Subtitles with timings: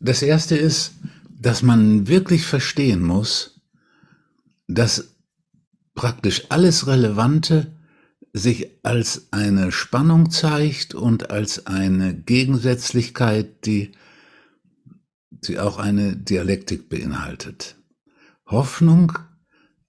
[0.00, 0.92] Das erste ist,
[1.28, 3.60] dass man wirklich verstehen muss,
[4.66, 5.14] dass
[5.94, 7.76] praktisch alles Relevante
[8.32, 13.92] sich als eine Spannung zeigt und als eine Gegensätzlichkeit, die,
[15.30, 17.76] die auch eine Dialektik beinhaltet.
[18.46, 19.18] Hoffnung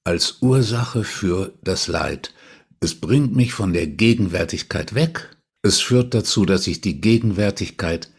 [0.04, 2.34] als Ursache für das Leid.
[2.82, 5.38] Es bringt mich von der Gegenwärtigkeit weg.
[5.62, 8.10] Es führt dazu, dass ich die Gegenwärtigkeit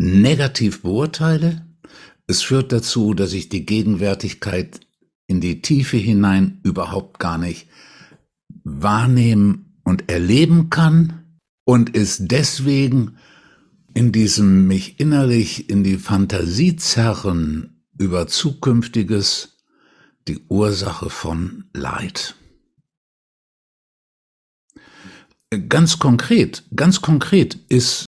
[0.00, 1.66] negativ beurteile.
[2.26, 4.80] Es führt dazu, dass ich die Gegenwärtigkeit
[5.26, 7.68] in die Tiefe hinein überhaupt gar nicht
[8.64, 13.18] wahrnehmen und erleben kann und ist deswegen
[13.92, 19.58] in diesem mich innerlich in die Fantasie zerren über Zukünftiges
[20.28, 22.36] die Ursache von Leid.
[25.68, 28.06] Ganz konkret, ganz konkret ist,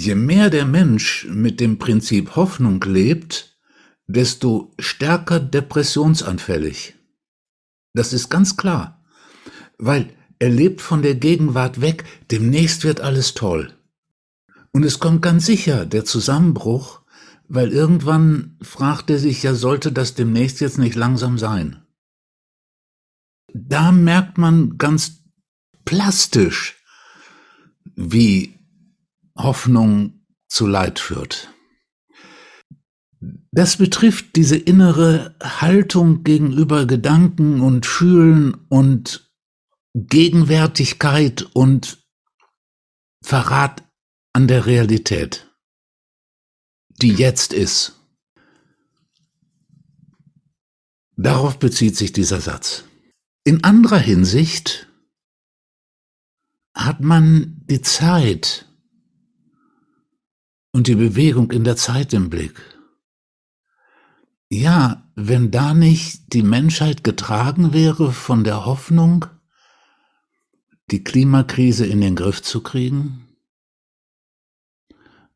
[0.00, 3.58] je mehr der Mensch mit dem Prinzip Hoffnung lebt,
[4.06, 6.94] desto stärker depressionsanfällig.
[7.92, 9.04] Das ist ganz klar,
[9.78, 13.74] weil er lebt von der Gegenwart weg, demnächst wird alles toll.
[14.72, 17.02] Und es kommt ganz sicher der Zusammenbruch,
[17.48, 21.82] weil irgendwann fragt er sich ja, sollte das demnächst jetzt nicht langsam sein?
[23.52, 25.24] Da merkt man ganz
[25.84, 26.82] plastisch,
[27.96, 28.59] wie
[29.42, 31.52] Hoffnung zu Leid führt.
[33.52, 39.30] Das betrifft diese innere Haltung gegenüber Gedanken und Fühlen und
[39.94, 41.98] Gegenwärtigkeit und
[43.22, 43.82] Verrat
[44.32, 45.50] an der Realität,
[47.02, 48.00] die jetzt ist.
[51.16, 52.84] Darauf bezieht sich dieser Satz.
[53.44, 54.88] In anderer Hinsicht
[56.74, 58.69] hat man die Zeit
[60.72, 62.60] und die Bewegung in der Zeit im Blick.
[64.48, 69.26] Ja, wenn da nicht die Menschheit getragen wäre von der Hoffnung,
[70.90, 73.26] die Klimakrise in den Griff zu kriegen,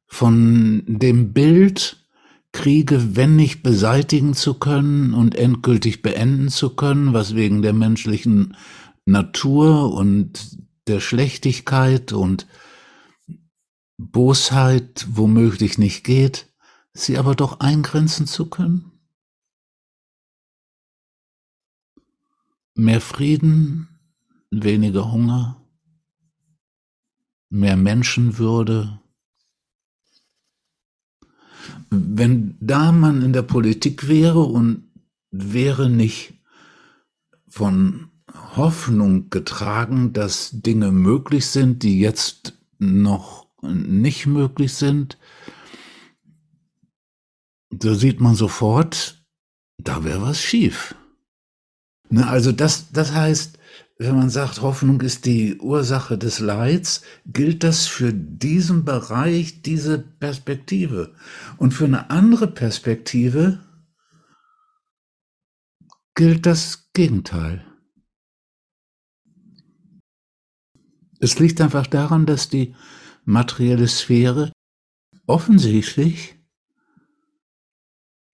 [0.06, 2.04] von dem Bild,
[2.54, 8.56] Kriege, wenn nicht beseitigen zu können und endgültig beenden zu können, was wegen der menschlichen
[9.04, 10.56] Natur und
[10.86, 12.46] der Schlechtigkeit und
[13.96, 16.52] Bosheit womöglich nicht geht,
[16.92, 18.90] sie aber doch eingrenzen zu können?
[22.74, 23.88] Mehr Frieden,
[24.50, 25.64] weniger Hunger,
[27.50, 29.00] mehr Menschenwürde.
[31.90, 34.90] Wenn da man in der Politik wäre und
[35.30, 36.34] wäre nicht
[37.48, 38.10] von
[38.56, 45.18] Hoffnung getragen, dass Dinge möglich sind, die jetzt noch nicht möglich sind,
[47.70, 49.24] da sieht man sofort,
[49.78, 50.94] da wäre was schief.
[52.10, 53.58] Ne, also das, das heißt,
[53.98, 59.98] wenn man sagt, Hoffnung ist die Ursache des Leids, gilt das für diesen Bereich, diese
[59.98, 61.14] Perspektive.
[61.56, 63.60] Und für eine andere Perspektive
[66.14, 67.64] gilt das Gegenteil.
[71.20, 72.74] Es liegt einfach daran, dass die
[73.24, 74.52] materielle Sphäre
[75.26, 76.36] offensichtlich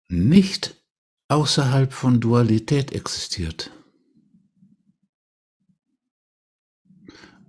[0.09, 0.77] nicht
[1.29, 3.71] außerhalb von Dualität existiert.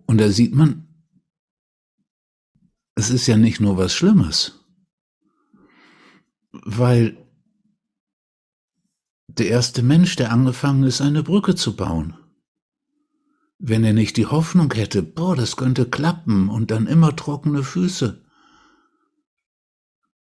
[0.06, 0.88] Und da sieht man,
[2.96, 4.60] es ist ja nicht nur was Schlimmes,
[6.52, 7.18] weil
[9.28, 12.21] der erste Mensch, der angefangen ist, eine Brücke zu bauen,
[13.64, 18.26] wenn er nicht die Hoffnung hätte, boah, das könnte klappen und dann immer trockene Füße,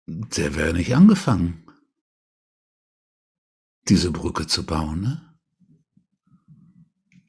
[0.07, 1.67] der wäre nicht angefangen,
[3.89, 5.01] diese Brücke zu bauen.
[5.01, 5.35] Ne?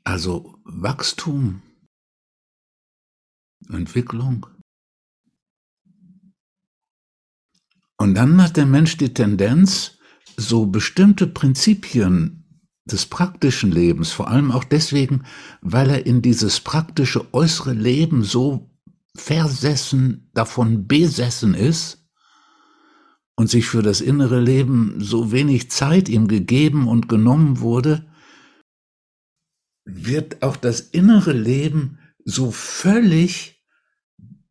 [0.04, 1.64] Also Wachstum,
[3.70, 4.46] Entwicklung.
[7.98, 9.98] Und dann hat der Mensch die Tendenz,
[10.38, 12.45] so bestimmte Prinzipien
[12.86, 15.24] des praktischen Lebens, vor allem auch deswegen,
[15.62, 18.70] weil er in dieses praktische äußere Leben so
[19.16, 22.06] versessen, davon besessen ist
[23.36, 28.06] und sich für das innere Leben so wenig Zeit ihm gegeben und genommen wurde,
[29.86, 33.64] wird auch das innere Leben so völlig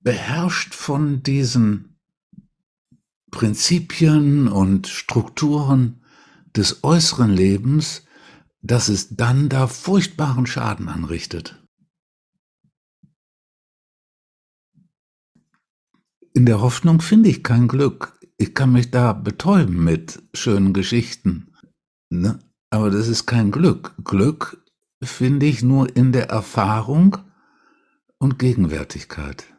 [0.01, 1.99] beherrscht von diesen
[3.31, 6.05] Prinzipien und Strukturen
[6.55, 8.04] des äußeren Lebens,
[8.65, 11.63] dass es dann da furchtbaren Schaden anrichtet.
[16.33, 18.19] In der Hoffnung finde ich kein Glück.
[18.37, 21.53] ich kann mich da betäuben mit schönen Geschichten.
[22.11, 22.41] Ne?
[22.71, 23.95] Aber das ist kein Glück.
[24.03, 24.61] Glück
[25.03, 27.19] finde ich nur in der Erfahrung
[28.19, 29.54] und Gegenwärtigkeit.